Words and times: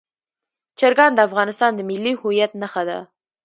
چرګان 0.79 1.11
د 1.15 1.19
افغانستان 1.27 1.71
د 1.75 1.79
ملي 1.89 2.13
هویت 2.21 2.51
نښه 2.61 2.83
ده. 2.89 2.99